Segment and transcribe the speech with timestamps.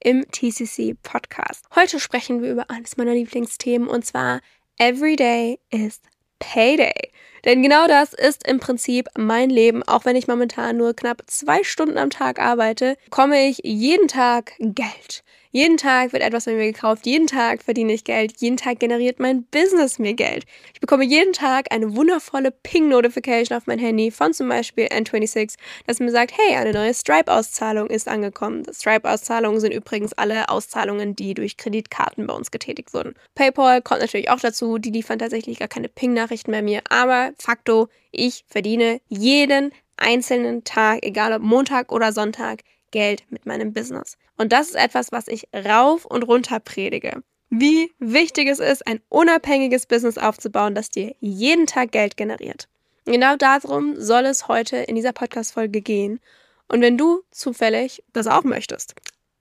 [0.00, 1.66] im TCC Podcast.
[1.74, 4.40] Heute sprechen wir über eines meiner Lieblingsthemen und zwar
[4.78, 6.00] Every Day is
[6.38, 7.12] Payday.
[7.44, 9.82] Denn genau das ist im Prinzip mein Leben.
[9.82, 14.52] Auch wenn ich momentan nur knapp zwei Stunden am Tag arbeite, komme ich jeden Tag
[14.58, 15.22] Geld.
[15.52, 19.18] Jeden Tag wird etwas bei mir gekauft, jeden Tag verdiene ich Geld, jeden Tag generiert
[19.18, 20.44] mein Business mir Geld.
[20.74, 25.56] Ich bekomme jeden Tag eine wundervolle Ping-Notification auf mein Handy von zum Beispiel N26,
[25.88, 28.62] das mir sagt, hey, eine neue Stripe-Auszahlung ist angekommen.
[28.72, 33.14] Stripe-Auszahlungen sind übrigens alle Auszahlungen, die durch Kreditkarten bei uns getätigt wurden.
[33.34, 37.88] PayPal kommt natürlich auch dazu, die liefern tatsächlich gar keine Ping-Nachrichten bei mir, aber facto,
[38.12, 42.60] ich verdiene jeden einzelnen Tag, egal ob Montag oder Sonntag,
[42.90, 44.16] Geld mit meinem Business.
[44.36, 47.22] Und das ist etwas, was ich rauf und runter predige.
[47.50, 52.68] Wie wichtig es ist, ein unabhängiges Business aufzubauen, das dir jeden Tag Geld generiert.
[53.06, 56.20] Genau darum soll es heute in dieser Podcast-Folge gehen.
[56.68, 58.94] Und wenn du zufällig das auch möchtest,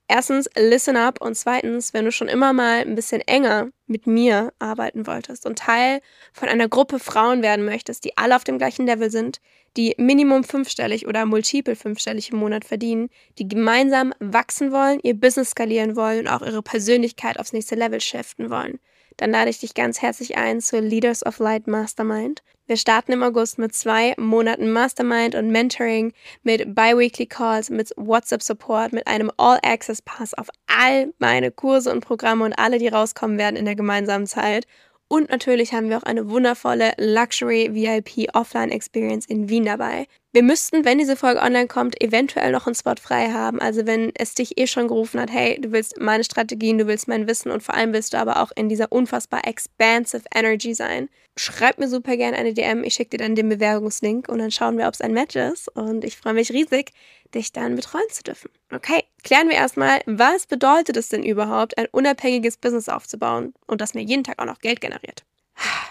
[0.09, 4.51] erstens, listen up und zweitens, wenn du schon immer mal ein bisschen enger mit mir
[4.59, 6.01] arbeiten wolltest und Teil
[6.33, 9.39] von einer Gruppe Frauen werden möchtest, die alle auf dem gleichen Level sind,
[9.77, 15.51] die Minimum fünfstellig oder multiple fünfstellig im Monat verdienen, die gemeinsam wachsen wollen, ihr Business
[15.51, 18.79] skalieren wollen und auch ihre Persönlichkeit aufs nächste Level shiften wollen
[19.19, 22.41] dann lade ich dich ganz herzlich ein zur Leaders of Light Mastermind.
[22.69, 28.43] Wir starten im August mit zwei Monaten Mastermind und Mentoring, mit Biweekly Calls, mit WhatsApp
[28.43, 32.87] Support, mit einem All Access Pass auf all meine Kurse und Programme und alle, die
[32.87, 34.67] rauskommen werden in der gemeinsamen Zeit.
[35.07, 40.05] Und natürlich haben wir auch eine wundervolle Luxury VIP Offline Experience in Wien dabei.
[40.31, 43.59] Wir müssten, wenn diese Folge online kommt, eventuell noch einen Spot frei haben.
[43.59, 47.07] Also wenn es dich eh schon gerufen hat, hey, du willst meine Strategien, du willst
[47.07, 51.09] mein Wissen und vor allem willst du aber auch in dieser unfassbar expansive Energy sein.
[51.35, 54.77] Schreib mir super gerne eine DM, ich schicke dir dann den Bewerbungslink und dann schauen
[54.77, 55.67] wir, ob es ein Match ist.
[55.75, 56.91] Und ich freue mich riesig,
[57.33, 58.51] dich dann betreuen zu dürfen.
[58.71, 63.95] Okay, klären wir erstmal, was bedeutet es denn überhaupt, ein unabhängiges Business aufzubauen und das
[63.95, 65.23] mir jeden Tag auch noch Geld generiert?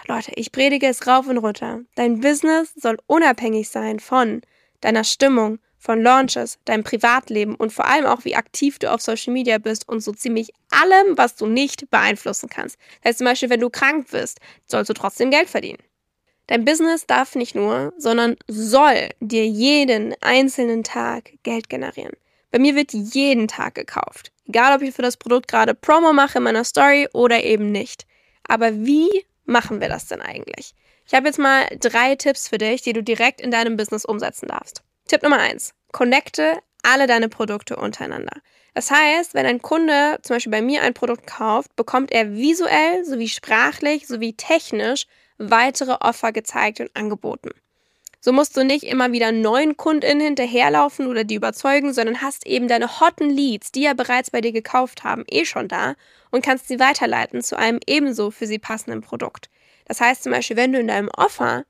[0.07, 1.81] Leute, ich predige es rauf und runter.
[1.95, 4.41] Dein Business soll unabhängig sein von
[4.81, 9.33] deiner Stimmung, von Launches, deinem Privatleben und vor allem auch, wie aktiv du auf Social
[9.33, 12.77] Media bist und so ziemlich allem, was du nicht beeinflussen kannst.
[13.01, 15.79] Das heißt zum Beispiel, wenn du krank bist, sollst du trotzdem Geld verdienen.
[16.47, 22.13] Dein Business darf nicht nur, sondern soll dir jeden einzelnen Tag Geld generieren.
[22.51, 24.31] Bei mir wird jeden Tag gekauft.
[24.47, 28.07] Egal, ob ich für das Produkt gerade Promo mache in meiner Story oder eben nicht.
[28.47, 30.73] Aber wie machen wir das denn eigentlich?
[31.05, 34.47] Ich habe jetzt mal drei Tipps für dich, die du direkt in deinem Business umsetzen
[34.47, 34.83] darfst.
[35.07, 38.41] Tipp Nummer eins: Connecte alle deine Produkte untereinander.
[38.73, 43.03] Das heißt, wenn ein Kunde zum Beispiel bei mir ein Produkt kauft, bekommt er visuell
[43.03, 45.05] sowie sprachlich sowie technisch
[45.37, 47.49] weitere Offer gezeigt und angeboten.
[48.21, 52.67] So musst du nicht immer wieder neuen KundInnen hinterherlaufen oder die überzeugen, sondern hast eben
[52.67, 55.95] deine hotten Leads, die ja bereits bei dir gekauft haben, eh schon da
[56.29, 59.49] und kannst sie weiterleiten zu einem ebenso für sie passenden Produkt.
[59.85, 61.63] Das heißt zum Beispiel, wenn du in deinem Offer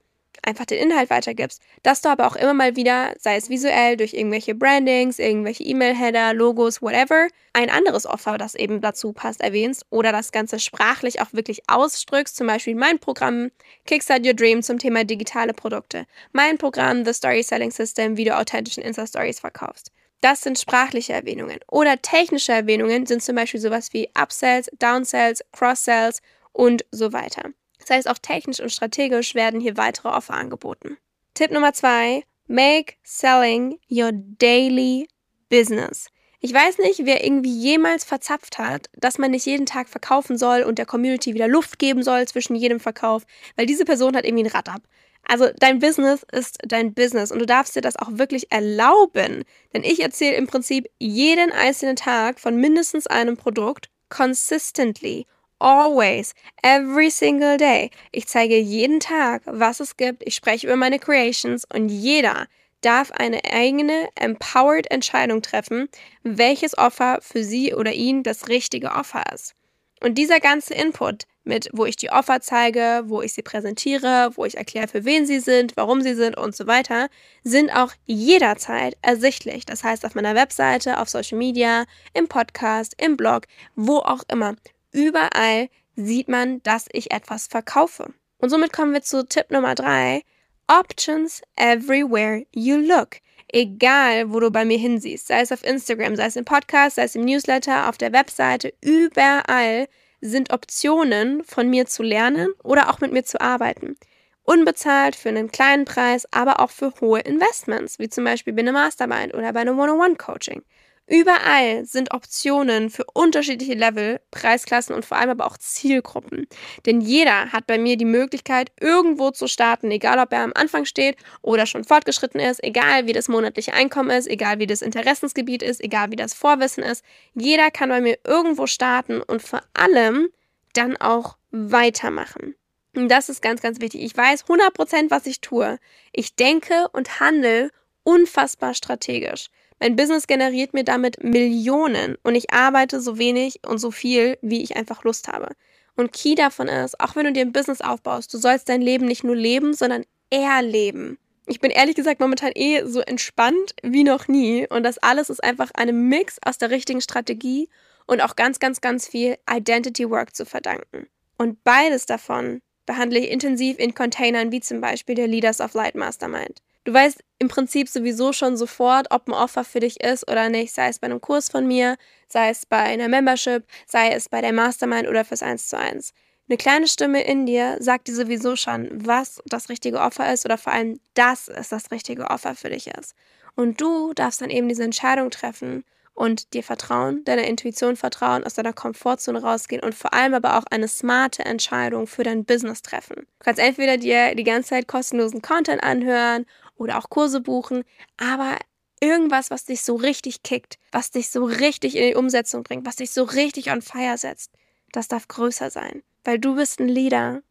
[0.44, 4.14] einfach den Inhalt weitergibst, dass du aber auch immer mal wieder, sei es visuell durch
[4.14, 10.12] irgendwelche Brandings, irgendwelche E-Mail-Header, Logos, whatever, ein anderes Offer, das eben dazu passt, erwähnst oder
[10.12, 13.52] das Ganze sprachlich auch wirklich ausdrückst, zum Beispiel mein Programm
[13.86, 18.38] Kickstart Your Dream zum Thema digitale Produkte, mein Programm The Story Selling System, wie du
[18.38, 19.92] authentischen Insta-Stories verkaufst.
[20.22, 21.60] Das sind sprachliche Erwähnungen.
[21.70, 27.52] Oder technische Erwähnungen sind zum Beispiel sowas wie Upsells, Downsells, Cross-Sells und so weiter.
[27.90, 30.98] Das heißt, auch technisch und strategisch werden hier weitere Offer angeboten.
[31.34, 35.08] Tipp Nummer zwei, make selling your daily
[35.50, 36.08] business.
[36.40, 40.62] Ich weiß nicht, wer irgendwie jemals verzapft hat, dass man nicht jeden Tag verkaufen soll
[40.62, 43.24] und der Community wieder Luft geben soll zwischen jedem Verkauf,
[43.56, 44.84] weil diese Person hat irgendwie ein Rad ab.
[45.28, 49.44] Also dein Business ist dein Business und du darfst dir das auch wirklich erlauben.
[49.74, 55.26] Denn ich erzähle im Prinzip jeden einzelnen Tag von mindestens einem Produkt consistently
[55.60, 56.34] always,
[56.64, 57.92] every single day.
[58.12, 60.24] Ich zeige jeden Tag, was es gibt.
[60.26, 62.48] Ich spreche über meine Creations und jeder
[62.82, 65.90] darf eine eigene empowered Entscheidung treffen,
[66.24, 69.54] welches Offer für sie oder ihn das richtige Offer ist.
[70.02, 74.46] Und dieser ganze Input mit wo ich die Offer zeige, wo ich sie präsentiere, wo
[74.46, 77.10] ich erkläre, für wen sie sind, warum sie sind und so weiter,
[77.44, 79.66] sind auch jederzeit ersichtlich.
[79.66, 84.56] Das heißt auf meiner Webseite, auf Social Media, im Podcast, im Blog, wo auch immer.
[84.92, 88.14] Überall sieht man, dass ich etwas verkaufe.
[88.38, 90.24] Und somit kommen wir zu Tipp Nummer drei.
[90.68, 93.18] Options everywhere you look.
[93.52, 97.04] Egal, wo du bei mir hinsiehst, sei es auf Instagram, sei es im Podcast, sei
[97.04, 99.88] es im Newsletter, auf der Webseite, überall
[100.22, 103.96] sind Optionen von mir zu lernen oder auch mit mir zu arbeiten.
[104.44, 108.74] Unbezahlt für einen kleinen Preis, aber auch für hohe Investments, wie zum Beispiel bei einem
[108.74, 110.64] Mastermind oder bei einem One-on-One-Coaching.
[111.10, 116.48] Überall sind Optionen für unterschiedliche Level, Preisklassen und vor allem aber auch Zielgruppen.
[116.86, 120.86] Denn jeder hat bei mir die Möglichkeit, irgendwo zu starten, egal ob er am Anfang
[120.86, 125.64] steht oder schon fortgeschritten ist, egal wie das monatliche Einkommen ist, egal wie das Interessensgebiet
[125.64, 127.04] ist, egal wie das Vorwissen ist.
[127.34, 130.30] Jeder kann bei mir irgendwo starten und vor allem
[130.74, 132.54] dann auch weitermachen.
[132.96, 134.04] Und das ist ganz, ganz wichtig.
[134.04, 135.80] Ich weiß 100%, was ich tue.
[136.12, 137.72] Ich denke und handle
[138.04, 139.50] unfassbar strategisch.
[139.80, 144.62] Mein Business generiert mir damit Millionen und ich arbeite so wenig und so viel, wie
[144.62, 145.56] ich einfach Lust habe.
[145.96, 149.06] Und Key davon ist, auch wenn du dir ein Business aufbaust, du sollst dein Leben
[149.06, 151.18] nicht nur leben, sondern erleben.
[151.48, 155.44] Ich bin ehrlich gesagt momentan eh so entspannt wie noch nie und das alles ist
[155.44, 157.70] einfach einem Mix aus der richtigen Strategie
[158.06, 161.08] und auch ganz, ganz, ganz viel Identity Work zu verdanken.
[161.38, 165.96] Und beides davon behandle ich intensiv in Containern wie zum Beispiel der Leaders of Light
[165.96, 166.62] Mastermind.
[166.90, 170.74] Du weißt im Prinzip sowieso schon sofort, ob ein Offer für dich ist oder nicht,
[170.74, 171.98] sei es bei einem Kurs von mir,
[172.28, 176.14] sei es bei einer Membership, sei es bei der Mastermind oder fürs 1 zu 1.
[176.48, 180.58] Eine kleine Stimme in dir sagt dir sowieso schon, was das richtige Offer ist oder
[180.58, 183.14] vor allem, dass es das richtige Offer für dich ist.
[183.54, 185.84] Und du darfst dann eben diese Entscheidung treffen
[186.20, 190.66] und dir vertrauen, deiner Intuition vertrauen, aus deiner Komfortzone rausgehen und vor allem aber auch
[190.70, 193.16] eine smarte Entscheidung für dein Business treffen.
[193.16, 196.46] Du kannst entweder dir die ganze Zeit kostenlosen Content anhören
[196.76, 197.86] oder auch Kurse buchen,
[198.18, 198.58] aber
[199.00, 202.98] irgendwas, was dich so richtig kickt, was dich so richtig in die Umsetzung bringt, was
[202.98, 204.52] dich so richtig on fire setzt,
[204.92, 207.44] das darf größer sein, weil du bist ein Leader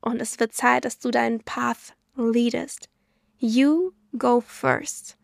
[0.00, 2.88] und es wird Zeit, dass du deinen Path leadest.
[3.38, 5.16] You go first.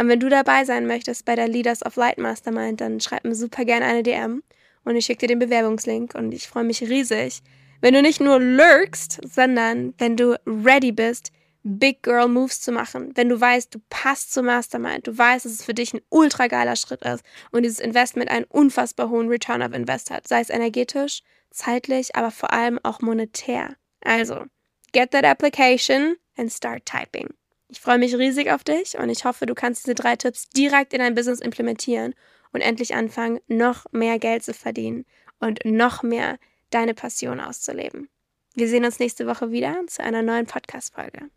[0.00, 3.34] Und wenn du dabei sein möchtest bei der Leaders of Light Mastermind, dann schreib mir
[3.34, 4.42] super gerne eine DM
[4.82, 7.42] und ich schicke dir den Bewerbungslink und ich freue mich riesig,
[7.82, 11.32] wenn du nicht nur lurkst, sondern wenn du ready bist,
[11.64, 15.52] Big Girl Moves zu machen, wenn du weißt, du passt zum Mastermind, du weißt, dass
[15.52, 19.60] es für dich ein ultra geiler Schritt ist und dieses Investment einen unfassbar hohen Return
[19.60, 21.20] of Invest hat, sei es energetisch,
[21.50, 23.76] zeitlich, aber vor allem auch monetär.
[24.00, 24.46] Also,
[24.94, 27.28] get that application and start typing.
[27.70, 30.92] Ich freue mich riesig auf dich und ich hoffe, du kannst diese drei Tipps direkt
[30.92, 32.14] in dein Business implementieren
[32.52, 35.06] und endlich anfangen, noch mehr Geld zu verdienen
[35.38, 36.38] und noch mehr
[36.70, 38.08] deine Passion auszuleben.
[38.54, 41.30] Wir sehen uns nächste Woche wieder zu einer neuen Podcast-Folge.